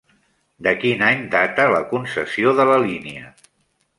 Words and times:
De 0.67 0.71
quin 0.83 1.03
any 1.09 1.21
data 1.35 1.67
la 1.75 1.83
concessió 1.93 2.57
de 2.61 2.67
la 2.73 2.81
línia? 2.87 3.31